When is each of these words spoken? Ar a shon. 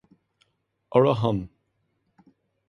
Ar 0.95 1.03
a 1.11 1.13
shon. 1.19 1.39